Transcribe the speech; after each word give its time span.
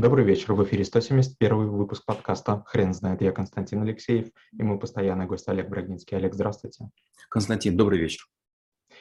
Добрый 0.00 0.24
вечер, 0.24 0.54
в 0.54 0.64
эфире 0.64 0.82
171 0.82 1.68
выпуск 1.68 2.06
подкаста 2.06 2.64
«Хрен 2.68 2.94
знает». 2.94 3.20
Я 3.20 3.32
Константин 3.32 3.82
Алексеев 3.82 4.28
и 4.58 4.62
мой 4.62 4.78
постоянный 4.78 5.26
гость 5.26 5.46
Олег 5.46 5.68
Брагинский. 5.68 6.16
Олег, 6.16 6.32
здравствуйте. 6.32 6.88
Константин, 7.28 7.76
добрый 7.76 7.98
вечер. 7.98 8.26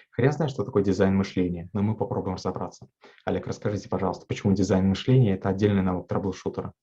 Хрен 0.10 0.34
знает, 0.34 0.52
что 0.52 0.66
такое 0.66 0.84
дизайн-мышление, 0.84 1.70
но 1.72 1.82
мы 1.84 1.96
попробуем 1.96 2.36
разобраться. 2.36 2.90
Олег, 3.24 3.48
расскажите, 3.48 3.88
пожалуйста, 3.88 4.26
почему 4.28 4.52
дизайн-мышление – 4.52 5.36
это 5.36 5.48
отдельный 5.48 5.84
навык 5.84 6.06
troubleshooter 6.06 6.65
а? 6.65 6.74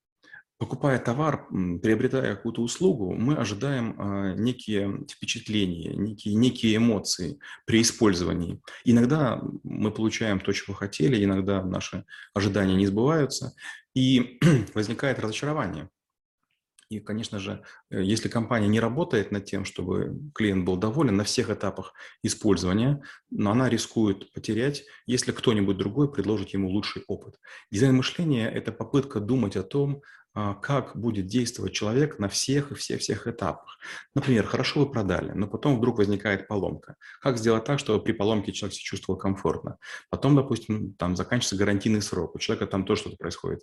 Покупая 0.58 0.98
товар, 0.98 1.46
приобретая 1.82 2.34
какую-то 2.34 2.62
услугу, 2.62 3.12
мы 3.12 3.34
ожидаем 3.34 4.00
э, 4.00 4.36
некие 4.38 5.04
впечатления, 5.06 5.94
некие, 5.94 6.34
некие 6.34 6.76
эмоции 6.78 7.38
при 7.66 7.82
использовании. 7.82 8.62
Иногда 8.82 9.42
мы 9.62 9.90
получаем 9.90 10.40
то, 10.40 10.50
чего 10.52 10.72
хотели, 10.72 11.22
иногда 11.22 11.62
наши 11.62 12.06
ожидания 12.32 12.74
не 12.74 12.86
сбываются, 12.86 13.52
и 13.96 14.38
возникает 14.74 15.18
разочарование. 15.18 15.88
И, 16.88 17.00
конечно 17.00 17.40
же, 17.40 17.64
э, 17.90 18.02
если 18.02 18.28
компания 18.28 18.68
не 18.68 18.78
работает 18.78 19.32
над 19.32 19.46
тем, 19.46 19.64
чтобы 19.64 20.20
клиент 20.34 20.64
был 20.64 20.76
доволен 20.76 21.16
на 21.16 21.24
всех 21.24 21.50
этапах 21.50 21.94
использования, 22.22 23.02
но 23.30 23.50
она 23.50 23.68
рискует 23.68 24.32
потерять, 24.32 24.84
если 25.06 25.32
кто-нибудь 25.32 25.78
другой 25.78 26.12
предложит 26.12 26.50
ему 26.50 26.68
лучший 26.68 27.02
опыт. 27.08 27.40
Дизайн 27.72 27.96
мышления– 27.96 28.48
это 28.54 28.70
попытка 28.70 29.18
думать 29.18 29.56
о 29.56 29.64
том, 29.64 30.02
как 30.60 30.96
будет 30.96 31.26
действовать 31.26 31.72
человек 31.72 32.18
на 32.18 32.28
всех 32.28 32.70
и 32.70 32.74
всех-всех 32.74 33.26
этапах. 33.26 33.78
Например, 34.14 34.44
хорошо 34.46 34.80
вы 34.80 34.90
продали, 34.90 35.32
но 35.32 35.46
потом 35.46 35.78
вдруг 35.78 35.98
возникает 35.98 36.46
поломка. 36.46 36.96
Как 37.22 37.38
сделать 37.38 37.64
так, 37.64 37.78
чтобы 37.78 38.04
при 38.04 38.12
поломке 38.12 38.52
человек 38.52 38.74
себя 38.74 38.84
чувствовал 38.84 39.18
комфортно? 39.18 39.78
Потом, 40.10 40.36
допустим, 40.36 40.92
там 40.94 41.16
заканчивается 41.16 41.56
гарантийный 41.56 42.02
срок, 42.02 42.34
у 42.34 42.38
человека 42.38 42.66
там 42.66 42.84
тоже 42.84 43.00
что-то 43.02 43.16
происходит 43.16 43.60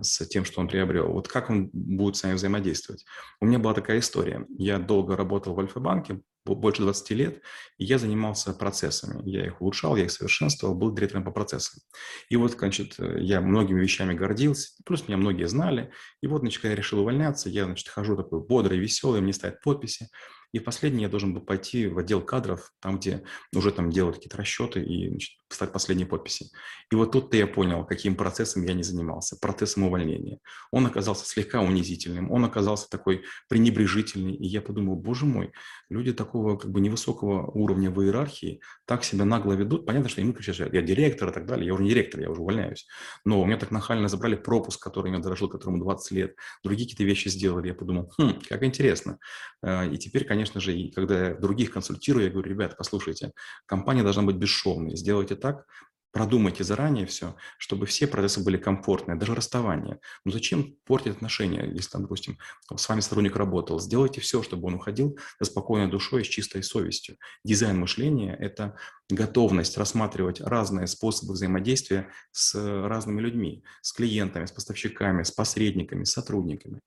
с 0.00 0.26
тем, 0.26 0.44
что 0.44 0.60
он 0.60 0.68
приобрел. 0.68 1.12
Вот 1.12 1.28
как 1.28 1.50
он 1.50 1.70
будет 1.72 2.16
с 2.16 2.22
вами 2.22 2.34
взаимодействовать? 2.34 3.04
У 3.40 3.46
меня 3.46 3.58
была 3.58 3.74
такая 3.74 3.98
история. 3.98 4.46
Я 4.58 4.78
долго 4.78 5.16
работал 5.16 5.54
в 5.54 5.60
Альфа-банке, 5.60 6.20
больше 6.44 6.82
20 6.82 7.10
лет, 7.10 7.42
и 7.78 7.84
я 7.84 7.98
занимался 7.98 8.52
процессами. 8.52 9.22
Я 9.28 9.46
их 9.46 9.62
улучшал, 9.62 9.96
я 9.96 10.04
их 10.04 10.10
совершенствовал, 10.10 10.74
был 10.74 10.92
директором 10.92 11.24
по 11.24 11.30
процессам. 11.30 11.80
И 12.28 12.36
вот, 12.36 12.52
значит, 12.52 12.96
я 12.98 13.40
многими 13.40 13.80
вещами 13.80 14.12
гордился, 14.12 14.72
плюс 14.84 15.08
меня 15.08 15.16
многие 15.16 15.48
знали. 15.48 15.90
И 16.20 16.26
вот, 16.26 16.40
значит, 16.40 16.60
когда 16.60 16.72
я 16.72 16.76
решил 16.76 17.00
увольняться, 17.00 17.48
я, 17.48 17.64
значит, 17.64 17.88
хожу 17.88 18.16
такой 18.16 18.40
бодрый, 18.40 18.78
веселый, 18.78 19.22
мне 19.22 19.32
ставят 19.32 19.62
подписи. 19.62 20.08
И 20.52 20.60
последний 20.60 21.02
я 21.02 21.08
должен 21.08 21.34
был 21.34 21.40
пойти 21.40 21.88
в 21.88 21.98
отдел 21.98 22.20
кадров, 22.20 22.72
там, 22.80 22.98
где 22.98 23.24
уже 23.52 23.72
там 23.72 23.90
делают 23.90 24.16
какие-то 24.16 24.36
расчеты 24.36 24.84
и 24.84 25.08
значит, 25.08 25.32
ставить 25.54 25.72
последние 25.72 26.06
подписи. 26.06 26.50
И 26.90 26.94
вот 26.94 27.12
тут-то 27.12 27.36
я 27.36 27.46
понял, 27.46 27.84
каким 27.84 28.16
процессом 28.16 28.64
я 28.64 28.74
не 28.74 28.82
занимался, 28.82 29.36
процессом 29.40 29.84
увольнения. 29.84 30.38
Он 30.70 30.86
оказался 30.86 31.26
слегка 31.26 31.60
унизительным, 31.60 32.30
он 32.30 32.44
оказался 32.44 32.88
такой 32.88 33.24
пренебрежительный. 33.48 34.34
И 34.34 34.46
я 34.46 34.60
подумал, 34.60 34.96
боже 34.96 35.26
мой, 35.26 35.52
люди 35.88 36.12
такого 36.12 36.56
как 36.56 36.70
бы 36.70 36.80
невысокого 36.80 37.50
уровня 37.50 37.90
в 37.90 38.02
иерархии 38.02 38.60
так 38.86 39.04
себя 39.04 39.24
нагло 39.24 39.52
ведут. 39.52 39.86
Понятно, 39.86 40.08
что 40.08 40.20
ему 40.20 40.32
кричат, 40.32 40.72
я 40.72 40.82
директор 40.82 41.28
и 41.28 41.32
так 41.32 41.46
далее. 41.46 41.66
Я 41.66 41.74
уже 41.74 41.82
не 41.82 41.90
директор, 41.90 42.20
я 42.20 42.30
уже 42.30 42.40
увольняюсь. 42.40 42.86
Но 43.24 43.40
у 43.40 43.44
меня 43.44 43.56
так 43.56 43.70
нахально 43.70 44.08
забрали 44.08 44.34
пропуск, 44.34 44.82
который 44.82 45.12
я 45.12 45.18
дорожил, 45.18 45.48
которому 45.48 45.78
20 45.78 46.10
лет. 46.12 46.36
Другие 46.62 46.88
какие-то 46.88 47.04
вещи 47.04 47.28
сделали. 47.28 47.68
Я 47.68 47.74
подумал, 47.74 48.12
хм, 48.18 48.40
как 48.48 48.62
интересно. 48.62 49.18
Э, 49.62 49.88
и 49.88 49.96
теперь, 49.98 50.24
конечно, 50.24 50.60
же, 50.60 50.90
когда 50.94 51.28
я 51.28 51.34
других 51.34 51.70
консультирую, 51.70 52.24
я 52.24 52.30
говорю, 52.30 52.50
ребята, 52.50 52.74
послушайте, 52.76 53.32
компания 53.66 54.02
должна 54.02 54.22
быть 54.22 54.36
бесшовной, 54.36 54.96
сделайте 54.96 55.36
так, 55.44 55.66
продумайте 56.10 56.64
заранее 56.64 57.04
все, 57.04 57.36
чтобы 57.58 57.84
все 57.84 58.06
процессы 58.06 58.42
были 58.42 58.56
комфортные, 58.56 59.18
даже 59.18 59.34
расставание. 59.34 60.00
Ну 60.24 60.32
зачем 60.32 60.78
портить 60.86 61.16
отношения, 61.16 61.66
если 61.66 61.90
там, 61.90 62.02
допустим, 62.02 62.38
с 62.74 62.88
вами 62.88 63.00
сотрудник 63.00 63.36
работал? 63.36 63.78
Сделайте 63.78 64.22
все, 64.22 64.42
чтобы 64.42 64.68
он 64.68 64.74
уходил 64.74 65.18
со 65.38 65.44
спокойной 65.44 65.90
душой 65.90 66.22
и 66.22 66.24
с 66.24 66.28
чистой 66.28 66.62
совестью. 66.62 67.18
Дизайн 67.44 67.78
мышления– 67.78 68.34
это 68.40 68.74
готовность 69.10 69.76
рассматривать 69.76 70.40
разные 70.40 70.86
способы 70.86 71.34
взаимодействия 71.34 72.10
с 72.30 72.54
разными 72.54 73.20
людьми, 73.20 73.62
с 73.82 73.92
клиентами, 73.92 74.46
с 74.46 74.52
поставщиками, 74.52 75.24
с 75.24 75.30
посредниками, 75.30 76.04
с 76.04 76.12
сотрудниками. 76.12 76.80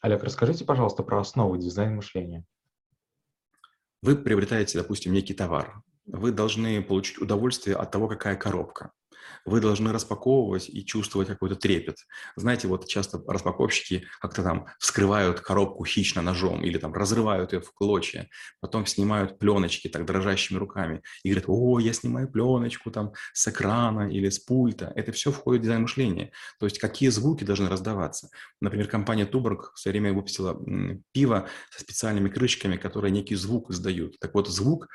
Олег, 0.00 0.24
расскажите, 0.24 0.64
пожалуйста, 0.64 1.04
про 1.04 1.20
основы 1.20 1.58
дизайна 1.58 1.94
мышления. 1.94 2.44
Вы 4.00 4.16
приобретаете, 4.16 4.78
допустим, 4.78 5.12
некий 5.12 5.34
товар. 5.34 5.80
Вы 6.06 6.32
должны 6.32 6.82
получить 6.82 7.18
удовольствие 7.18 7.76
от 7.76 7.90
того, 7.90 8.08
какая 8.08 8.36
коробка 8.36 8.92
вы 9.44 9.60
должны 9.60 9.92
распаковывать 9.92 10.68
и 10.68 10.84
чувствовать 10.84 11.28
какой-то 11.28 11.56
трепет. 11.56 11.96
Знаете, 12.36 12.68
вот 12.68 12.86
часто 12.88 13.22
распаковщики 13.26 14.06
как-то 14.20 14.42
там 14.42 14.66
вскрывают 14.78 15.40
коробку 15.40 15.84
хищно 15.84 16.22
ножом 16.22 16.64
или 16.64 16.78
там 16.78 16.92
разрывают 16.92 17.52
ее 17.52 17.60
в 17.60 17.72
клочья, 17.72 18.28
потом 18.60 18.86
снимают 18.86 19.38
пленочки 19.38 19.88
так 19.88 20.04
дрожащими 20.04 20.58
руками 20.58 21.02
и 21.22 21.30
говорят, 21.30 21.44
о, 21.48 21.78
я 21.78 21.92
снимаю 21.92 22.30
пленочку 22.30 22.90
там 22.90 23.12
с 23.32 23.48
экрана 23.48 24.10
или 24.10 24.28
с 24.28 24.38
пульта. 24.38 24.92
Это 24.94 25.12
все 25.12 25.32
входит 25.32 25.62
в 25.62 25.64
дизайн 25.64 25.82
мышления. 25.82 26.32
То 26.58 26.66
есть 26.66 26.78
какие 26.78 27.08
звуки 27.08 27.44
должны 27.44 27.68
раздаваться. 27.68 28.28
Например, 28.60 28.88
компания 28.88 29.26
Туборг 29.26 29.72
в 29.74 29.78
свое 29.78 29.92
время 29.92 30.12
выпустила 30.12 30.58
пиво 31.12 31.48
со 31.70 31.80
специальными 31.80 32.28
крышками, 32.28 32.76
которые 32.76 33.10
некий 33.10 33.34
звук 33.34 33.70
издают. 33.70 34.18
Так 34.18 34.34
вот, 34.34 34.48
звук, 34.48 34.88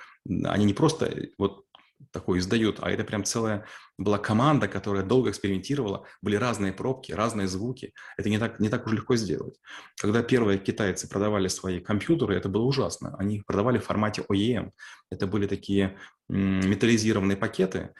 они 0.45 0.65
не 0.65 0.73
просто 0.73 1.13
вот 1.37 1.65
такой 2.11 2.39
издают, 2.39 2.79
а 2.81 2.91
это 2.91 3.03
прям 3.03 3.23
целая 3.23 3.65
была 3.97 4.17
команда, 4.17 4.67
которая 4.67 5.03
долго 5.03 5.29
экспериментировала, 5.29 6.05
были 6.21 6.35
разные 6.35 6.71
пробки, 6.71 7.11
разные 7.11 7.47
звуки. 7.47 7.93
Это 8.17 8.29
не 8.29 8.37
так, 8.37 8.59
не 8.59 8.69
так 8.69 8.85
уж 8.85 8.93
легко 8.93 9.15
сделать. 9.15 9.59
Когда 9.99 10.21
первые 10.21 10.59
китайцы 10.59 11.09
продавали 11.09 11.47
свои 11.47 11.79
компьютеры, 11.79 12.35
это 12.35 12.49
было 12.49 12.63
ужасно. 12.63 13.15
Они 13.17 13.37
их 13.37 13.45
продавали 13.45 13.79
в 13.79 13.85
формате 13.85 14.23
OEM. 14.29 14.71
Это 15.11 15.27
были 15.27 15.47
такие 15.47 15.97
металлизированные 16.29 17.37
пакеты, 17.37 17.91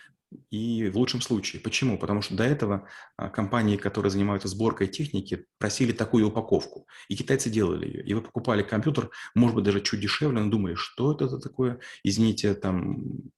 и 0.52 0.90
в 0.90 0.98
лучшем 0.98 1.22
случае. 1.22 1.62
Почему? 1.62 1.98
Потому 1.98 2.22
что 2.22 2.36
до 2.36 2.44
этого 2.44 2.88
а, 3.16 3.30
компании, 3.30 3.78
которые 3.78 4.12
занимаются 4.12 4.48
сборкой 4.48 4.88
техники, 4.88 5.46
просили 5.58 5.92
такую 5.92 6.28
упаковку. 6.28 6.86
И 7.08 7.16
китайцы 7.16 7.50
делали 7.50 7.88
ее. 7.88 8.04
И 8.04 8.14
вы 8.14 8.22
покупали 8.22 8.62
компьютер, 8.64 9.10
может 9.36 9.56
быть, 9.56 9.64
даже 9.66 9.82
чуть 9.82 10.02
дешевле, 10.02 10.42
но 10.42 10.50
думали, 10.50 10.76
что 10.76 11.14
это 11.14 11.40
такое, 11.40 11.80
извините, 12.04 12.54
там 12.56 13.32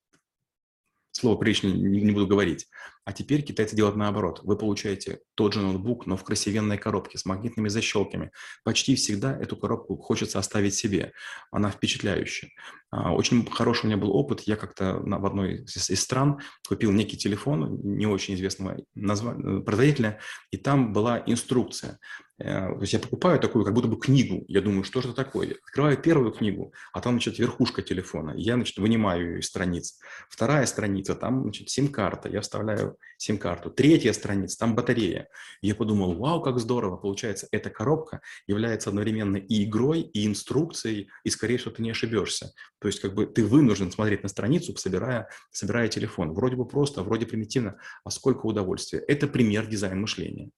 слово 1.19 1.38
прилично 1.38 1.68
не, 1.68 2.02
не 2.02 2.12
буду 2.12 2.28
говорить. 2.28 2.68
А 3.09 3.12
теперь 3.12 3.42
китайцы 3.42 3.75
делают 3.75 3.96
наоборот. 3.96 4.42
Вы 4.44 4.56
получаете 4.56 5.22
тот 5.34 5.56
же 5.56 5.62
ноутбук, 5.62 6.06
но 6.06 6.16
в 6.16 6.24
красивенной 6.24 6.78
коробке 6.78 7.18
с 7.18 7.25
магнитными 7.25 7.68
защелками. 7.68 8.30
Почти 8.64 8.94
всегда 8.94 9.36
эту 9.36 9.58
коробку 9.58 9.97
хочется 9.97 10.38
оставить 10.38 10.75
себе. 10.75 11.14
Она 11.50 11.72
впечатляющая. 11.72 12.52
А, 12.92 13.12
очень 13.16 13.44
хороший 13.50 13.86
у 13.86 13.88
меня 13.88 13.97
был 13.97 14.12
опыт. 14.12 14.42
Я 14.42 14.56
как-то 14.56 15.00
в 15.03 15.25
одной 15.25 15.64
из 15.66 16.00
стран 16.00 16.40
купил 16.68 16.92
некий 16.92 17.18
телефон 17.18 17.80
не 17.81 18.06
очень 18.06 18.36
известного 18.36 18.78
производителя, 18.94 20.20
и 20.52 20.58
там 20.58 20.94
была 20.94 21.24
инструкция. 21.26 21.97
Э, 22.40 22.74
то 22.74 22.81
есть 22.81 22.94
я 22.94 23.00
покупаю 23.00 23.40
такую, 23.40 23.66
как 23.66 23.74
будто 23.74 23.88
бы 23.88 24.00
книгу. 24.00 24.46
Я 24.47 24.62
думаю, 24.62 24.84
что 24.84 25.02
же 25.02 25.09
это 25.09 25.24
такое? 25.24 25.58
Открываю 25.66 25.97
первую 25.97 26.31
книгу, 26.31 26.74
а 26.94 27.02
там, 27.02 27.14
значит, 27.14 27.38
верхушка 27.38 27.81
телефона. 27.81 28.34
Я, 28.36 28.56
значит, 28.56 28.78
вынимаю 28.78 29.31
ее 29.31 29.40
из 29.40 29.47
страниц. 29.47 30.00
Вторая 30.30 30.66
страница, 30.66 31.16
там, 31.16 31.44
значит, 31.44 31.70
сим-карта. 31.70 32.30
Я 32.30 32.41
вставляю 32.41 32.97
сим-карту. 33.18 33.70
Третья 33.70 34.14
страница, 34.14 34.58
там 34.58 34.76
батарея. 34.76 35.28
Я 35.62 35.76
подумал, 35.76 36.16
вау, 36.16 36.42
как 36.42 36.60
здорово. 36.60 36.98
Получается, 36.98 37.48
эта 37.52 37.70
коробка 37.70 38.22
является 38.48 38.90
одновременно 38.90 39.38
и 39.38 39.66
игрой, 39.66 40.02
и 40.02 40.26
инструкцией, 40.26 41.09
и, 41.24 41.30
скорее 41.30 41.58
всего, 41.58 41.72
ты 41.72 41.82
не 41.82 41.92
ошибешься. 41.92 42.54
То 42.80 42.88
есть, 42.88 43.02
как 43.02 43.14
бы 43.14 43.26
ты 43.26 43.46
вынужден 43.46 43.92
смотреть 43.92 44.24
на 44.24 44.30
страницу, 44.30 44.76
собирая, 44.78 45.30
собирая 45.52 45.90
телефон. 45.90 46.34
Вроде 46.34 46.56
бы 46.56 46.66
просто, 46.66 47.04
вроде 47.04 47.26
примитивно, 47.26 47.78
а 48.04 48.09
сколько 48.09 48.46
удовольствия. 48.46 49.00
Это 49.00 49.28
пример 49.28 49.68
дизайна 49.68 49.98
мышления. 49.98 50.50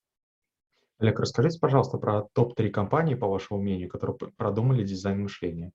Олег, 1.00 1.20
расскажите, 1.20 1.58
пожалуйста, 1.60 1.98
про 1.98 2.28
топ-3 2.34 2.70
компании, 2.70 3.16
по 3.16 3.28
вашему 3.28 3.60
мнению, 3.60 3.90
которые 3.90 4.16
продумали 4.38 4.84
дизайн 4.84 5.24
мышления. 5.24 5.72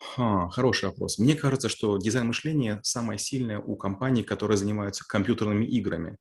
Ха, 0.00 0.48
хороший 0.50 0.86
вопрос. 0.86 1.18
Мне 1.18 1.34
кажется, 1.34 1.68
что 1.68 1.98
дизайн 1.98 2.28
мышления 2.28 2.80
самое 2.82 3.18
сильное 3.18 3.58
у 3.58 3.76
компаний, 3.76 4.22
которые 4.22 4.56
занимаются 4.56 5.04
компьютерными 5.06 5.64
играми. 5.64 6.16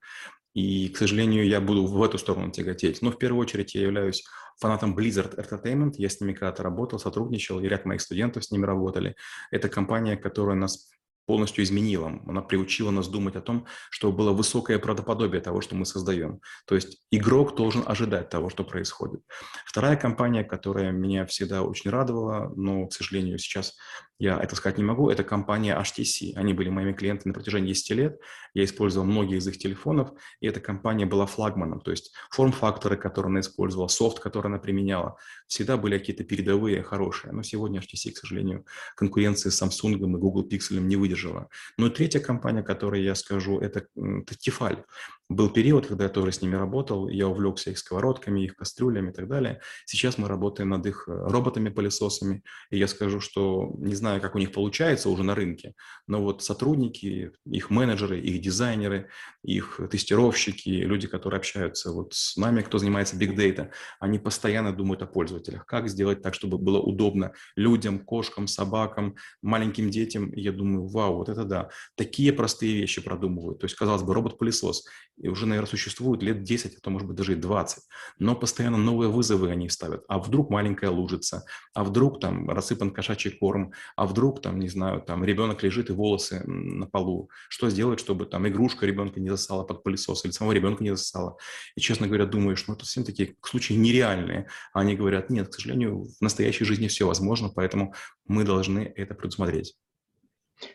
И, 0.54 0.90
к 0.90 0.98
сожалению, 0.98 1.46
я 1.48 1.62
буду 1.62 1.86
в 1.86 2.02
эту 2.02 2.18
сторону 2.18 2.52
тяготеть. 2.52 3.04
Но 3.04 3.12
в 3.12 3.20
первую 3.20 3.42
очередь 3.42 3.76
я 3.76 3.84
являюсь 3.84 4.24
фанатом 4.60 4.98
Blizzard 4.98 5.38
Entertainment. 5.38 5.94
Я 5.98 6.10
с 6.10 6.20
ними 6.20 6.34
когда-то 6.34 6.64
работал, 6.64 6.98
сотрудничал, 6.98 7.60
и 7.60 7.68
ряд 7.68 7.86
моих 7.86 8.02
студентов 8.02 8.46
с 8.46 8.52
ними 8.52 8.66
работали. 8.66 9.16
Это 9.52 9.70
компания, 9.70 10.18
которая 10.18 10.56
нас 10.56 10.90
полностью 11.28 11.64
изменила. 11.64 12.20
Она 12.26 12.42
приучила 12.42 12.90
нас 12.90 13.08
думать 13.08 13.36
о 13.36 13.42
том, 13.42 13.68
что 13.92 14.12
было 14.12 14.32
высокое 14.32 14.80
правдоподобие 14.80 15.42
того, 15.42 15.62
что 15.62 15.76
мы 15.76 15.86
создаем. 15.86 16.40
То 16.66 16.74
есть 16.76 17.04
игрок 17.12 17.56
должен 17.56 17.84
ожидать 17.86 18.30
того, 18.30 18.50
что 18.50 18.64
происходит. 18.64 19.22
Вторая 19.66 19.98
компания, 19.98 20.44
которая 20.44 20.92
меня 20.92 21.26
всегда 21.26 21.64
очень 21.64 21.92
радовала, 21.92 22.52
но, 22.56 22.88
к 22.88 22.94
сожалению, 22.94 23.38
сейчас 23.38 23.76
я 24.20 24.40
это 24.40 24.56
сказать 24.56 24.78
не 24.78 24.84
могу, 24.84 25.10
это 25.10 25.24
компания 25.24 25.78
HTC. 25.80 26.34
Они 26.36 26.54
были 26.54 26.70
моими 26.70 26.94
клиентами 26.94 27.30
на 27.30 27.34
протяжении 27.34 27.70
10 27.70 27.90
лет. 27.92 28.20
Я 28.54 28.64
использовал 28.64 29.06
многие 29.06 29.38
из 29.38 29.48
их 29.48 29.58
телефонов, 29.58 30.12
и 30.40 30.48
эта 30.48 30.60
компания 30.60 31.06
была 31.06 31.26
флагманом. 31.26 31.82
То 31.82 31.92
есть 31.92 32.12
форм-факторы, 32.32 32.98
которые 32.98 33.30
она 33.30 33.42
использовала, 33.42 33.88
софт, 33.88 34.20
который 34.20 34.48
она 34.48 34.58
применяла, 34.58 35.18
всегда 35.48 35.78
были 35.78 35.98
какие-то 35.98 36.24
передовые, 36.24 36.82
хорошие. 36.82 37.32
Но 37.32 37.44
сегодня 37.44 37.80
HTC, 37.80 38.12
к 38.12 38.18
сожалению, 38.18 38.66
конкуренции 38.96 39.50
с 39.50 39.62
Samsung 39.62 39.94
и 39.94 39.98
Google 39.98 40.48
Pixel 40.48 40.80
не 40.80 40.96
выдержала. 40.96 41.50
Ну 41.78 41.88
и 41.88 41.90
третья 41.92 42.20
компания, 42.20 42.64
которой 42.64 43.04
я 43.04 43.14
скажу, 43.14 43.60
это 43.60 43.86
Tefal. 43.96 44.84
Был 45.30 45.50
период, 45.50 45.88
когда 45.88 46.06
я 46.06 46.10
тоже 46.10 46.32
с 46.32 46.42
ними 46.42 46.56
работал, 46.56 47.10
я 47.10 47.28
увлекся 47.28 47.72
их 47.72 47.80
сковородками, 47.80 48.46
их 48.46 48.56
кастрюлями 48.56 49.10
и 49.10 49.14
так 49.14 49.28
далее. 49.28 49.60
Сейчас 49.86 50.18
мы 50.18 50.30
работаем 50.30 50.70
над 50.70 50.86
их 50.86 51.04
э, 51.10 51.12
роботами-пылесосами, 51.12 52.44
и 52.70 52.78
я 52.78 52.88
скажу, 52.88 53.20
что 53.20 53.76
не 53.78 53.94
знаю, 53.94 54.22
как 54.22 54.36
у 54.36 54.40
них 54.40 54.54
получается 54.54 55.10
уже 55.10 55.24
на 55.24 55.36
рынке, 55.36 55.74
но 56.08 56.22
вот 56.22 56.44
сотрудники, 56.44 57.34
их 57.46 57.70
менеджеры, 57.70 58.22
их 58.22 58.40
дизайнеры, 58.40 59.10
их 59.44 59.82
тестировщики, 59.92 60.70
люди, 60.70 61.08
которые 61.08 61.40
общаются 61.40 61.92
вот 61.92 62.14
с 62.14 62.38
нами, 62.38 62.62
кто 62.62 62.78
занимается 62.78 63.18
big 63.18 63.36
data, 63.36 63.72
они 64.00 64.20
постоянно 64.20 64.72
думают 64.72 65.02
о 65.02 65.08
пользователях, 65.08 65.66
как 65.66 65.90
сделать 65.90 66.22
так, 66.22 66.36
чтобы 66.36 66.58
было 66.58 66.80
удобно 66.80 67.34
людям, 67.58 68.00
кошкам, 68.00 68.48
собакам, 68.48 69.16
маленьким 69.42 69.90
детям. 69.90 70.30
И 70.30 70.40
я 70.40 70.54
думаю, 70.54 70.88
вау, 70.88 71.18
вот 71.18 71.28
это 71.28 71.44
да, 71.44 71.70
такие 71.96 72.32
простые 72.32 72.76
вещи 72.76 73.02
продумывают. 73.02 73.60
То 73.60 73.66
есть, 73.66 73.76
казалось 73.76 74.04
бы, 74.04 74.14
робот-пылесос 74.14 74.86
и 75.18 75.28
уже, 75.30 75.48
наверное, 75.48 75.70
существует 75.70 76.22
лет 76.22 76.44
10, 76.44 76.78
а 76.78 76.80
то, 76.80 76.90
может 76.90 77.08
быть, 77.08 77.18
даже 77.18 77.34
и 77.34 77.36
20. 77.36 77.84
Но 78.20 78.36
постоянно 78.36 78.78
новые 78.78 79.10
вызовы 79.10 79.50
они 79.50 79.68
ставят. 79.68 80.04
А 80.08 80.20
вдруг 80.20 80.50
маленькая 80.50 80.92
лужица? 80.92 81.44
А 81.74 81.84
вдруг 81.84 82.20
там 82.20 82.50
рассыпан 82.50 82.92
кошачий 82.92 83.32
корм? 83.32 83.74
А 83.96 84.06
вдруг 84.06 84.42
там, 84.42 84.60
не 84.60 84.70
знаю, 84.70 85.02
там 85.02 85.24
ребенок 85.24 85.64
лежит 85.64 85.90
и 85.90 85.94
волосы 85.94 86.44
на 86.46 86.86
полу? 86.86 87.30
Что 87.50 87.70
сделать, 87.70 88.00
чтобы 88.00 88.28
там 88.28 88.48
игрушка 88.48 88.86
ребенка 88.86 89.20
не 89.20 89.30
засала 89.30 89.64
под 89.64 89.84
пылесос 89.84 90.24
или 90.24 90.32
самого 90.32 90.54
ребенка 90.54 90.84
не 90.84 90.96
засала? 90.96 91.38
И, 91.76 91.82
честно 91.82 92.08
говоря, 92.08 92.28
думаешь, 92.28 92.68
ну, 92.68 92.76
это 92.76 92.86
совсем 92.86 93.04
такие 93.04 93.36
случаи 93.44 93.74
нереальные. 93.74 94.48
А 94.74 94.82
они 94.82 94.96
говорят, 94.96 95.32
нет, 95.32 95.50
к 95.50 95.54
сожалению, 95.54 96.04
в 96.04 96.22
настоящей 96.22 96.66
жизни 96.66 96.88
все 96.88 97.08
возможно, 97.08 97.50
поэтому 97.50 97.96
мы 98.28 98.44
должны 98.44 98.94
это 98.96 99.16
предусмотреть. 99.16 99.76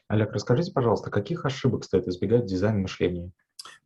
Олег, 0.09 0.33
расскажите, 0.33 0.73
пожалуйста, 0.73 1.11
каких 1.11 1.45
ошибок 1.45 1.85
стоит 1.85 2.07
избегать 2.09 2.45
в 2.45 2.47
дизайне 2.47 2.81
мышления? 2.81 3.33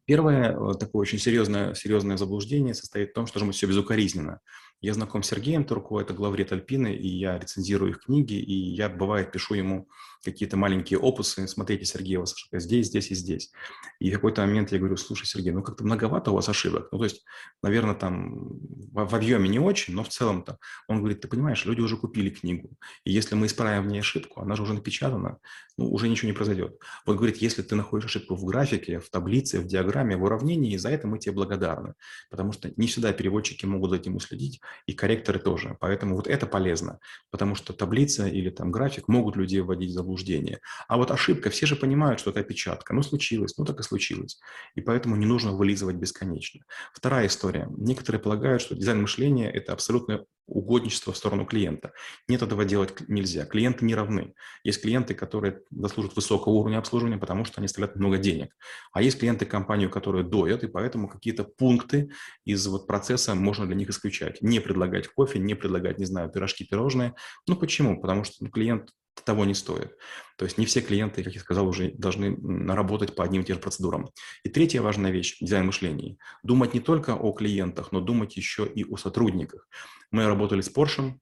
Первое, 0.07 0.53
э, 0.53 0.75
такое 0.79 1.03
очень 1.03 1.19
серьезное, 1.19 1.75
серьезное 1.75 2.17
заблуждение 2.17 2.75
состоит 2.75 3.11
в 3.11 3.15
том, 3.15 3.27
что 3.27 3.35
должно 3.35 3.49
быть 3.49 3.57
все 3.57 3.67
безукоризненно. 3.67 4.41
Я 4.81 4.95
знаком 4.95 5.23
с 5.23 5.29
Сергеем 5.29 5.65
Турко, 5.65 6.01
это 6.01 6.13
главред 6.15 6.53
Альпины, 6.53 6.95
и 6.95 7.09
я 7.09 7.39
рецензирую 7.39 7.93
их 7.93 8.01
книги, 8.01 8.35
и 8.35 8.53
я, 8.53 8.89
бывает, 8.89 9.33
пишу 9.33 9.55
ему 9.55 9.89
какие-то 10.23 10.57
маленькие 10.57 10.99
опусы. 10.99 11.49
Смотрите, 11.49 11.87
Сергей, 11.87 12.17
у 12.17 12.21
вас 12.21 12.35
ошибка 12.35 12.61
здесь, 12.61 12.89
здесь 12.89 13.11
и 13.11 13.15
здесь. 13.15 13.53
И 14.01 14.11
в 14.11 14.15
какой-то 14.15 14.43
момент 14.43 14.73
я 14.73 14.79
говорю, 14.79 14.97
слушай, 14.97 15.25
Сергей, 15.25 15.53
ну 15.53 15.63
как-то 15.63 15.85
многовато 15.85 16.31
у 16.31 16.35
вас 16.35 16.49
ошибок. 16.49 16.89
Ну, 16.93 16.99
то 16.99 17.05
есть, 17.05 17.25
наверное, 17.63 17.95
там 17.95 18.49
в, 18.93 19.07
в 19.09 19.15
объеме 19.15 19.49
не 19.49 19.59
очень, 19.59 19.95
но 19.95 20.05
в 20.05 20.09
целом-то. 20.09 20.59
Он 20.89 20.99
говорит, 20.99 21.21
ты 21.21 21.29
понимаешь, 21.29 21.65
люди 21.65 21.81
уже 21.81 21.97
купили 21.97 22.29
книгу, 22.29 22.71
и 23.05 23.13
если 23.13 23.35
мы 23.35 23.47
исправим 23.47 23.85
в 23.85 23.87
ней 23.87 24.01
ошибку, 24.01 24.41
она 24.41 24.57
же 24.57 24.63
уже 24.63 24.75
напечатана, 24.75 25.39
ну, 25.79 25.91
уже 25.91 26.09
ничего 26.09 26.29
не 26.29 26.35
произойдет. 26.35 26.79
Он 27.07 27.17
говорит, 27.17 27.39
если 27.39 27.63
ты 27.63 27.75
находишь 27.77 28.07
ошибку 28.07 28.35
в 28.35 28.45
графике, 28.45 28.99
в 28.99 29.09
таблице, 29.11 29.61
в 29.61 29.67
диаграмме, 29.67 29.96
в 30.05 30.23
уравнении, 30.23 30.77
за 30.77 30.91
это 30.91 31.07
мы 31.07 31.19
тебе 31.19 31.35
благодарны, 31.35 31.95
потому 32.31 32.53
что 32.53 32.71
не 32.77 32.87
всегда 32.87 33.13
переводчики 33.13 33.67
могут 33.67 33.91
за 33.91 33.97
этим 33.97 34.17
уследить, 34.17 34.61
и 34.87 34.93
корректоры 34.93 35.39
тоже. 35.39 35.77
Поэтому 35.81 36.17
вот 36.17 36.27
это 36.27 36.47
полезно, 36.47 36.99
потому 37.31 37.55
что 37.55 37.73
таблица 37.73 38.27
или 38.27 38.51
там 38.51 38.71
график 38.71 39.09
могут 39.09 39.37
людей 39.37 39.61
вводить 39.61 39.91
в 39.91 39.95
заблуждение. 39.95 40.61
А 40.89 40.97
вот 40.97 41.11
ошибка, 41.11 41.51
все 41.51 41.67
же 41.67 41.77
понимают, 41.77 42.21
что 42.21 42.31
это 42.31 42.41
опечатка. 42.41 42.95
Ну, 42.95 43.03
случилось, 43.03 43.57
ну 43.57 43.65
так 43.65 43.81
и 43.81 43.83
случилось. 43.83 44.39
И 44.75 44.81
поэтому 44.81 45.17
не 45.17 45.27
нужно 45.27 45.53
вылизывать 45.53 45.97
бесконечно. 45.97 46.61
Вторая 46.93 47.27
история. 47.27 47.69
Некоторые 47.77 48.21
полагают, 48.21 48.63
что 48.63 48.75
дизайн 48.75 49.01
мышления– 49.01 49.51
это 49.53 49.73
абсолютно 49.73 50.25
угодничество 50.47 51.13
в 51.13 51.17
сторону 51.17 51.45
клиента. 51.45 51.93
Нет, 52.29 52.43
этого 52.43 52.65
делать 52.65 53.09
нельзя. 53.09 53.45
Клиенты 53.45 53.85
не 53.85 53.95
равны. 53.95 54.35
Есть 54.65 54.83
клиенты, 54.83 55.15
которые 55.15 55.61
заслужат 55.71 56.15
высокого 56.15 56.55
уровня 56.55 56.79
обслуживания, 56.79 57.19
потому 57.19 57.45
что 57.45 57.59
они 57.59 57.67
оставляют 57.67 57.97
много 57.97 58.19
денег. 58.19 58.55
А 58.93 59.03
есть 59.03 59.19
клиенты 59.19 59.45
компанию, 59.45 59.91
которые 59.91 60.25
доят, 60.25 60.65
и 60.65 60.69
поэтому 60.69 61.09
какие-то 61.09 61.45
пункты 61.45 62.11
из 62.45 62.67
вот 62.67 62.87
процесса 62.87 63.35
можно 63.35 63.67
для 63.67 63.75
них 63.75 63.91
исключать. 63.91 64.41
Не 64.41 64.61
предлагать 64.61 65.09
кофе, 65.09 65.39
не 65.39 65.55
предлагать, 65.55 65.99
не 65.99 66.05
знаю, 66.05 66.31
пирожки, 66.31 66.65
пирожные. 66.65 67.15
Ну 67.47 67.57
почему? 67.57 68.01
Потому 68.01 68.25
что 68.25 68.37
ну, 68.41 68.51
клиент 68.51 68.91
того 69.25 69.45
не 69.45 69.55
стоит. 69.55 69.97
То 70.37 70.45
есть 70.45 70.59
не 70.59 70.67
все 70.67 70.81
клиенты, 70.81 71.23
как 71.23 71.35
я 71.35 71.41
сказал, 71.41 71.67
уже 71.67 71.91
должны 71.93 72.37
работать 72.73 73.15
по 73.15 73.25
одним 73.25 73.43
и 73.43 73.45
тем 73.45 73.57
же 73.57 73.63
процедурам. 73.63 74.11
И 74.45 74.49
третья 74.49 74.83
важная 74.83 75.11
вещь– 75.11 75.39
дизайн 75.41 75.67
мышления. 75.67 76.17
Думать 76.43 76.75
не 76.75 76.81
только 76.81 77.15
о 77.15 77.33
клиентах, 77.33 77.93
но 77.93 78.01
думать 78.01 78.37
еще 78.37 78.67
и 78.67 78.85
о 78.85 78.97
сотрудниках. 78.97 79.69
Мы 80.11 80.27
работали 80.27 80.61
с 80.61 80.71
Porsche, 80.71 81.15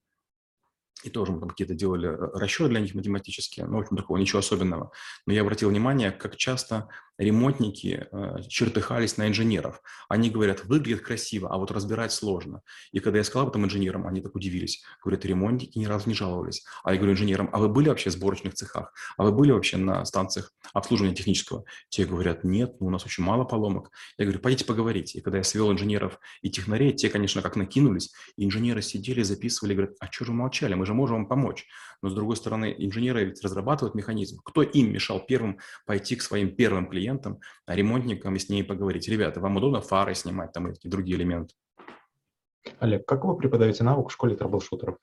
и 1.03 1.09
тоже 1.09 1.31
мы 1.31 1.39
там 1.39 1.49
какие-то 1.49 1.75
делали 1.75 2.09
э, 2.09 2.37
расчеты 2.37 2.69
для 2.69 2.79
них 2.79 2.95
математические, 2.95 3.67
но, 3.67 3.77
в 3.77 3.81
общем, 3.81 3.97
такого 3.97 4.17
ничего 4.17 4.39
особенного. 4.39 4.91
Но 5.25 5.33
я 5.33 5.41
обратил 5.41 5.69
внимание, 5.69 6.11
как 6.11 6.35
часто 6.35 6.89
ремонтники 7.17 8.07
э, 8.11 8.41
чертыхались 8.47 9.17
на 9.17 9.27
инженеров. 9.27 9.81
Они 10.09 10.29
говорят, 10.29 10.65
выглядит 10.65 11.01
красиво, 11.01 11.49
а 11.53 11.57
вот 11.57 11.71
разбирать 11.71 12.11
сложно. 12.11 12.61
И 12.91 12.99
когда 12.99 13.19
я 13.19 13.23
сказал 13.23 13.43
об 13.43 13.49
этом 13.49 13.65
инженерам, 13.65 14.07
они 14.07 14.21
так 14.21 14.35
удивились. 14.35 14.83
Говорят, 15.03 15.25
ремонтники 15.25 15.77
ни 15.77 15.85
разу 15.85 16.09
не 16.09 16.15
жаловались. 16.15 16.65
А 16.83 16.91
я 16.91 16.97
говорю 16.97 17.13
инженерам, 17.13 17.49
а 17.53 17.59
вы 17.59 17.69
были 17.69 17.89
вообще 17.89 18.09
в 18.09 18.13
сборочных 18.13 18.53
цехах? 18.53 18.93
А 19.17 19.23
вы 19.23 19.31
были 19.31 19.51
вообще 19.51 19.77
на 19.77 20.03
станциях 20.05 20.51
обслуживания 20.73 21.15
технического? 21.15 21.63
Те 21.89 22.05
говорят, 22.05 22.43
нет, 22.43 22.75
ну, 22.79 22.87
у 22.87 22.89
нас 22.89 23.05
очень 23.05 23.23
мало 23.23 23.45
поломок. 23.45 23.91
Я 24.17 24.25
говорю, 24.25 24.39
пойдите 24.39 24.65
поговорить. 24.65 25.15
И 25.15 25.21
когда 25.21 25.37
я 25.37 25.43
свел 25.43 25.71
инженеров 25.71 26.19
и 26.41 26.49
технарей, 26.49 26.93
те, 26.93 27.09
конечно, 27.09 27.41
как 27.41 27.55
накинулись. 27.55 28.13
Инженеры 28.37 28.81
сидели, 28.81 29.23
записывали, 29.23 29.73
говорят, 29.73 29.95
а 29.99 30.11
что 30.11 30.25
же 30.25 30.31
молчали? 30.33 30.73
Мы 30.73 30.85
же 30.85 30.93
можем 30.93 31.17
вам 31.17 31.27
помочь. 31.27 31.65
Но, 32.01 32.09
с 32.09 32.13
другой 32.13 32.35
стороны, 32.35 32.75
инженеры 32.77 33.25
ведь 33.25 33.41
разрабатывают 33.41 33.95
механизм. 33.95 34.39
Кто 34.43 34.61
им 34.61 34.91
мешал 34.91 35.25
первым 35.25 35.59
пойти 35.85 36.15
к 36.15 36.21
своим 36.21 36.55
первым 36.55 36.87
клиентам 36.87 37.04
клиентам, 37.05 37.39
ремонтникам 37.67 38.35
и 38.35 38.39
с 38.39 38.49
ними 38.49 38.63
поговорить. 38.63 39.07
Ребята, 39.07 39.39
вам 39.39 39.57
удобно 39.57 39.81
фары 39.81 40.15
снимать 40.15 40.51
там 40.51 40.71
и 40.71 40.87
другие 40.87 41.17
элементы? 41.17 41.53
Олег, 42.79 43.05
как 43.05 43.25
вы 43.25 43.37
преподаете 43.37 43.83
навык 43.83 44.09
в 44.09 44.11
школе 44.11 44.35
troubleshooter 44.35 44.86
ов? 44.86 44.97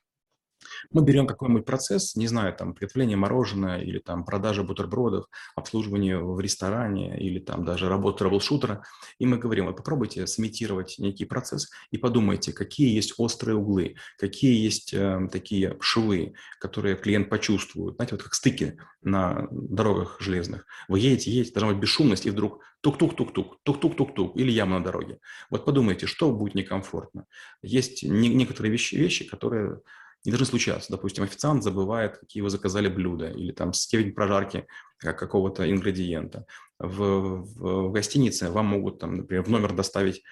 Мы 0.91 1.03
берем 1.03 1.27
какой-нибудь 1.27 1.65
процесс, 1.65 2.17
не 2.17 2.27
знаю, 2.27 2.55
там, 2.55 2.75
приготовление 2.75 3.17
мороженого 3.17 3.81
или 3.81 3.99
там 3.99 4.25
продажа 4.25 4.63
бутербродов, 4.63 5.27
обслуживание 5.55 6.19
в 6.19 6.41
ресторане 6.41 7.19
или 7.19 7.39
там 7.39 7.65
даже 7.65 7.89
работа 7.89 8.19
troubleshooter 8.19 8.75
а, 8.75 8.83
и 9.19 9.27
мы 9.27 9.39
говорим, 9.39 9.67
вот 9.67 9.77
попробуйте 9.77 10.27
сымитировать 10.27 10.97
некий 10.99 11.25
процесс 11.25 11.71
и 11.91 11.99
подумайте, 11.99 12.53
какие 12.53 12.95
есть 12.95 13.15
острые 13.19 13.57
углы, 13.57 13.97
какие 14.19 14.63
есть 14.63 14.93
э, 14.95 15.29
такие 15.31 15.77
швы, 15.81 16.35
которые 16.61 16.97
клиент 16.97 17.29
почувствует. 17.29 17.97
Знаете, 17.97 18.15
вот 18.15 18.23
как 18.23 18.35
стыки 18.35 18.79
на 19.03 19.49
дорогах 19.51 20.17
железных. 20.21 20.67
Вы 20.89 21.01
едете, 21.01 21.31
едете, 21.31 21.53
должна 21.53 21.73
быть 21.73 21.83
бесшумность, 21.83 22.27
и 22.27 22.31
вдруг 22.31 22.63
тук-тук-тук-тук, 22.83 23.61
тук-тук-тук-тук, 23.63 24.37
или 24.37 24.51
яма 24.51 24.79
на 24.79 24.85
дороге. 24.85 25.19
Вот 25.51 25.65
подумайте, 25.65 26.07
что 26.07 26.33
будет 26.33 26.55
некомфортно. 26.55 27.27
Есть 27.63 28.03
не, 28.03 28.29
некоторые 28.29 28.73
вещи, 28.73 28.95
вещи, 28.95 29.25
которые 29.29 29.81
не 30.25 30.31
должны 30.31 30.47
случаться. 30.47 30.93
Допустим, 30.93 31.25
официант 31.25 31.63
забывает, 31.63 32.19
какие 32.19 32.43
вы 32.43 32.51
заказали 32.51 32.89
блюда, 32.89 33.31
или 33.31 33.53
там 33.53 33.73
степень 33.73 34.13
прожарки 34.13 34.67
какого-то 34.99 35.69
ингредиента. 35.71 36.47
В, 36.79 37.43
в, 37.43 37.89
в 37.89 37.93
гостинице 37.93 38.51
вам 38.51 38.67
могут, 38.67 39.01
там, 39.01 39.15
например, 39.15 39.45
в 39.45 39.51
номер 39.51 39.73
доставить 39.73 40.23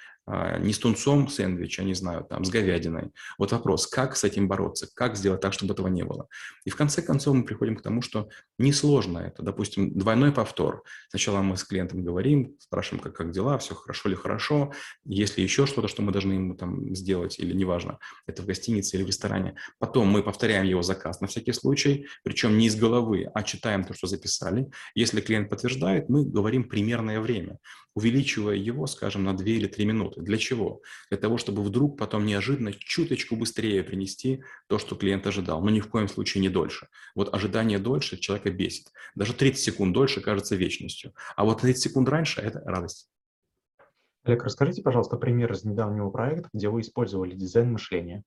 не 0.58 0.72
с 0.72 0.78
тунцом 0.78 1.28
сэндвич, 1.28 1.78
я 1.78 1.84
не 1.84 1.94
знаю, 1.94 2.24
там, 2.24 2.44
с 2.44 2.50
говядиной. 2.50 3.10
Вот 3.38 3.52
вопрос, 3.52 3.86
как 3.86 4.16
с 4.16 4.24
этим 4.24 4.48
бороться, 4.48 4.88
как 4.94 5.16
сделать 5.16 5.40
так, 5.40 5.52
чтобы 5.52 5.72
этого 5.72 5.88
не 5.88 6.04
было. 6.04 6.28
И 6.64 6.70
в 6.70 6.76
конце 6.76 7.02
концов 7.02 7.34
мы 7.34 7.44
приходим 7.44 7.76
к 7.76 7.82
тому, 7.82 8.02
что 8.02 8.28
несложно 8.58 9.18
это. 9.18 9.42
Допустим, 9.42 9.96
двойной 9.98 10.32
повтор. 10.32 10.82
Сначала 11.08 11.42
мы 11.42 11.56
с 11.56 11.64
клиентом 11.64 12.04
говорим, 12.04 12.56
спрашиваем, 12.58 13.02
как, 13.02 13.14
как 13.14 13.30
дела, 13.32 13.58
все 13.58 13.74
хорошо 13.74 14.08
ли 14.08 14.14
хорошо, 14.14 14.72
если 15.04 15.42
еще 15.42 15.66
что-то, 15.66 15.88
что 15.88 16.02
мы 16.02 16.12
должны 16.12 16.34
ему 16.34 16.54
там 16.54 16.94
сделать, 16.94 17.38
или 17.38 17.52
неважно, 17.52 17.98
это 18.26 18.42
в 18.42 18.46
гостинице 18.46 18.96
или 18.96 19.04
в 19.04 19.06
ресторане. 19.06 19.56
Потом 19.78 20.08
мы 20.08 20.22
повторяем 20.22 20.64
его 20.64 20.82
заказ 20.82 21.20
на 21.20 21.26
всякий 21.26 21.52
случай, 21.52 22.06
причем 22.22 22.58
не 22.58 22.66
из 22.66 22.76
головы, 22.76 23.30
а 23.34 23.42
читаем 23.42 23.84
то, 23.84 23.94
что 23.94 24.06
записали. 24.06 24.70
Если 24.94 25.20
клиент 25.20 25.48
подтверждает, 25.48 26.08
мы 26.08 26.24
говорим 26.24 26.64
примерное 26.64 27.20
время, 27.20 27.58
увеличивая 27.94 28.56
его, 28.56 28.86
скажем, 28.86 29.24
на 29.24 29.36
2 29.36 29.46
или 29.46 29.66
3 29.66 29.84
минуты. 29.84 30.19
Для 30.20 30.38
чего? 30.38 30.82
Для 31.08 31.18
того, 31.18 31.38
чтобы 31.38 31.62
вдруг 31.62 31.98
потом 31.98 32.26
неожиданно 32.26 32.72
чуточку 32.72 33.36
быстрее 33.36 33.82
принести 33.82 34.42
то, 34.68 34.78
что 34.78 34.96
клиент 34.96 35.26
ожидал, 35.26 35.60
но 35.62 35.70
ни 35.70 35.80
в 35.80 35.88
коем 35.88 36.08
случае 36.08 36.42
не 36.42 36.48
дольше. 36.48 36.88
Вот 37.14 37.34
ожидание 37.34 37.78
дольше 37.78 38.16
человека 38.16 38.50
бесит. 38.50 38.92
Даже 39.14 39.34
30 39.34 39.62
секунд 39.62 39.92
дольше 39.92 40.20
кажется 40.20 40.56
вечностью. 40.56 41.12
А 41.36 41.44
вот 41.44 41.60
30 41.60 41.82
секунд 41.82 42.08
раньше– 42.08 42.40
это 42.42 42.60
радость. 42.64 43.08
Олег, 44.24 44.44
расскажите, 44.44 44.82
пожалуйста, 44.82 45.16
пример 45.16 45.52
из 45.52 45.64
недавнего 45.64 46.10
проекта, 46.10 46.48
где 46.52 46.68
вы 46.68 46.82
использовали 46.82 47.34
дизайн 47.34 47.72
мышления. 47.72 48.22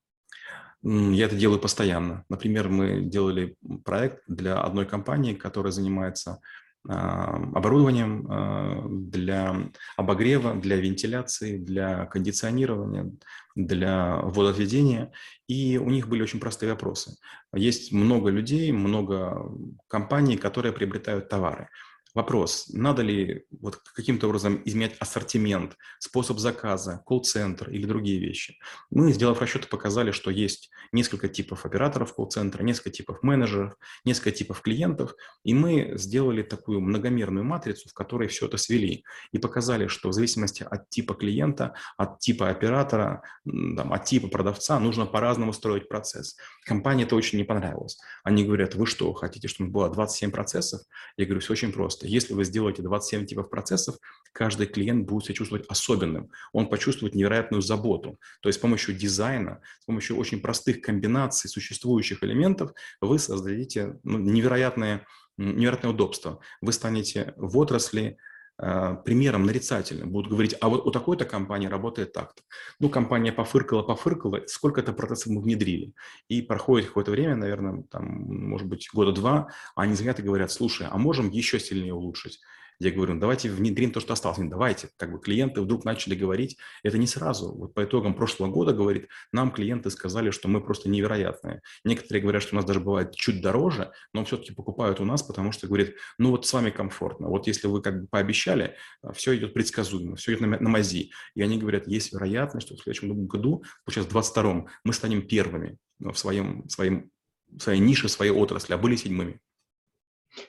Я 0.81 1.27
это 1.27 1.37
делаю 1.37 1.61
постоянно. 1.61 2.25
Например, 2.27 2.67
мы 2.67 3.01
делали 3.01 3.55
проект 3.85 4.21
для 4.27 4.59
одной 4.61 4.85
компании, 4.85 5.33
которая 5.33 5.71
занимается 5.71 6.41
оборудованием 6.85 8.27
а, 8.29 8.85
для 8.89 9.71
обогрева, 9.95 10.53
для 10.55 10.75
вентиляции, 10.77 11.57
для 11.57 12.05
кондиционирования, 12.05 13.11
для 13.55 14.17
водоотведения. 14.17 15.11
И 15.47 15.77
у 15.77 15.89
них 15.89 16.07
были 16.07 16.21
очень 16.21 16.39
простые 16.39 16.71
вопросы. 16.71 17.17
Есть 17.55 17.91
много 17.93 18.29
людей, 18.29 18.71
много 18.71 19.49
компаний, 19.87 20.37
которые 20.37 20.73
приобретают 20.73 21.29
товары. 21.29 21.69
Вопрос, 22.13 22.69
надо 22.71 23.01
ли 23.01 23.45
вот 23.49 23.77
каким-то 23.95 24.27
образом 24.27 24.61
изменять 24.65 24.95
ассортимент, 24.99 25.75
способ 25.97 26.37
заказа, 26.37 27.01
колл-центр 27.07 27.71
или 27.71 27.87
другие 27.87 28.19
вещи. 28.19 28.59
Мы, 28.91 29.11
сделав 29.13 29.41
расчеты, 29.41 29.67
показали, 29.67 30.11
что 30.11 30.29
есть 30.29 30.69
несколько 30.91 31.27
типов 31.27 31.65
операторов 31.65 32.13
колл-центра, 32.13 32.61
несколько 32.61 32.91
типов 32.91 33.23
менеджеров, 33.23 33.73
несколько 34.05 34.31
типов 34.31 34.61
клиентов, 34.61 35.15
и 35.43 35.55
мы 35.55 35.93
сделали 35.95 36.43
такую 36.43 36.81
многомерную 36.81 37.43
матрицу, 37.43 37.89
в 37.89 37.93
которой 37.93 38.27
все 38.27 38.45
это 38.45 38.57
свели, 38.57 39.03
и 39.31 39.39
показали, 39.39 39.87
что 39.87 40.09
в 40.09 40.13
зависимости 40.13 40.63
от 40.69 40.89
типа 40.91 41.15
клиента, 41.15 41.73
от 41.97 42.19
типа 42.19 42.49
оператора, 42.49 43.23
там, 43.43 43.91
от 43.91 44.05
типа 44.05 44.27
продавца 44.27 44.79
нужно 44.79 45.07
по-разному 45.07 45.51
строить 45.51 45.89
процесс. 45.89 46.37
Компании 46.65 47.05
это 47.05 47.15
очень 47.15 47.39
не 47.39 47.43
понравилось. 47.43 47.97
Они 48.23 48.45
говорят, 48.45 48.75
вы 48.75 48.85
что, 48.85 49.11
хотите, 49.13 49.47
чтобы 49.47 49.71
было 49.71 49.89
27 49.89 50.29
процессов? 50.29 50.81
Я 51.17 51.25
говорю, 51.25 51.41
все 51.41 51.53
очень 51.53 51.73
просто 51.73 52.02
просто. 52.03 52.07
Если 52.07 52.33
вы 52.33 52.43
сделаете 52.43 52.81
27 52.81 53.25
типов 53.25 53.49
процессов, 53.49 53.95
каждый 54.33 54.67
клиент 54.67 55.07
будет 55.07 55.25
себя 55.25 55.35
чувствовать 55.35 55.65
особенным. 55.69 56.29
Он 56.53 56.67
почувствует 56.69 57.15
невероятную 57.15 57.61
заботу. 57.61 58.19
То 58.41 58.49
есть 58.49 58.59
с 58.59 58.61
помощью 58.61 58.95
дизайна, 58.95 59.61
с 59.81 59.85
помощью 59.85 60.17
очень 60.17 60.41
простых 60.41 60.81
комбинаций 60.81 61.49
существующих 61.49 62.23
элементов 62.23 62.71
вы 63.01 63.19
создадите 63.19 63.99
ну, 64.03 64.17
невероятное, 64.19 65.05
невероятное 65.37 65.91
удобство. 65.91 66.39
Вы 66.61 66.73
станете 66.73 67.33
в 67.37 67.57
отрасли 67.57 68.17
примером 68.57 69.45
нарицательным. 69.45 70.11
Будут 70.11 70.31
говорить, 70.31 70.55
а 70.61 70.69
вот 70.69 70.85
у 70.85 70.91
такой-то 70.91 71.25
компании 71.25 71.67
работает 71.67 72.13
так-то. 72.13 72.43
Ну, 72.79 72.89
компания 72.89 73.31
пофыркала, 73.31 73.81
пофыркала, 73.81 74.41
сколько-то 74.47 74.93
процессов 74.93 75.33
мы 75.33 75.41
внедрили. 75.41 75.93
И 76.27 76.41
проходит 76.41 76.87
какое-то 76.87 77.11
время, 77.11 77.35
наверное, 77.35 77.83
там, 77.89 78.05
может 78.05 78.67
быть, 78.67 78.89
года 78.93 79.11
два, 79.11 79.49
а 79.75 79.81
они 79.81 79.95
звонят 79.95 80.19
и 80.19 80.23
говорят, 80.23 80.51
слушай, 80.51 80.87
а 80.89 80.97
можем 80.97 81.29
еще 81.31 81.59
сильнее 81.59 81.93
улучшить? 81.93 82.39
Я 82.79 82.91
говорю, 82.91 83.13
«Ну, 83.13 83.19
давайте 83.19 83.49
внедрим 83.49 83.91
то, 83.91 83.99
что 83.99 84.13
осталось. 84.13 84.39
давайте. 84.41 84.89
Как 84.97 85.11
бы 85.11 85.19
клиенты 85.19 85.61
вдруг 85.61 85.85
начали 85.85 86.15
говорить, 86.15 86.57
это 86.83 86.97
не 86.97 87.07
сразу. 87.07 87.53
Вот 87.53 87.73
по 87.73 87.83
итогам 87.83 88.13
прошлого 88.13 88.49
года, 88.49 88.73
говорит, 88.73 89.07
нам 89.31 89.51
клиенты 89.51 89.89
сказали, 89.89 90.31
что 90.31 90.47
мы 90.47 90.61
просто 90.61 90.89
невероятные. 90.89 91.61
Некоторые 91.83 92.21
говорят, 92.21 92.43
что 92.43 92.55
у 92.55 92.57
нас 92.57 92.65
даже 92.65 92.79
бывает 92.79 93.15
чуть 93.15 93.41
дороже, 93.41 93.91
но 94.13 94.25
все-таки 94.25 94.53
покупают 94.53 94.99
у 94.99 95.05
нас, 95.05 95.23
потому 95.23 95.51
что, 95.51 95.67
говорит, 95.67 95.95
ну 96.17 96.31
вот 96.31 96.45
с 96.45 96.53
вами 96.53 96.69
комфортно. 96.69 97.27
Вот 97.27 97.47
если 97.47 97.67
вы 97.67 97.81
как 97.81 98.01
бы 98.01 98.07
пообещали, 98.07 98.75
все 99.13 99.35
идет 99.35 99.53
предсказуемо, 99.53 100.15
все 100.15 100.33
идет 100.33 100.41
на, 100.41 100.59
на 100.59 100.69
мази. 100.69 101.11
И 101.35 101.41
они 101.41 101.57
говорят, 101.57 101.87
есть 101.87 102.13
вероятность, 102.13 102.67
что 102.67 102.75
в 102.75 102.81
следующем 102.81 103.27
году, 103.27 103.63
сейчас 103.89 104.05
в 104.05 104.15
22-м, 104.15 104.67
мы 104.83 104.93
станем 104.93 105.27
первыми 105.27 105.77
в 105.99 106.15
своем, 106.15 106.67
своем, 106.69 107.09
в 107.47 107.61
своей 107.61 107.79
нише, 107.79 108.09
своей 108.09 108.31
отрасли, 108.31 108.73
а 108.73 108.77
были 108.77 108.95
седьмыми. 108.95 109.39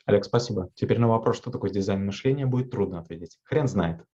Олег, 0.06 0.24
спасибо. 0.24 0.70
Теперь 0.74 0.98
на 0.98 1.08
вопрос, 1.08 1.36
что 1.36 1.50
такое 1.50 1.70
дизайн 1.70 2.04
мышления, 2.04 2.46
будет 2.46 2.70
трудно 2.70 2.98
ответить. 2.98 3.38
Хрен 3.44 3.68
знает. 3.68 4.00